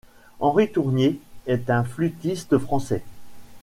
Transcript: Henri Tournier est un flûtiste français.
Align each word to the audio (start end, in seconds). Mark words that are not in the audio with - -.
Henri 0.39 0.71
Tournier 0.71 1.19
est 1.45 1.69
un 1.69 1.83
flûtiste 1.83 2.57
français. 2.57 3.03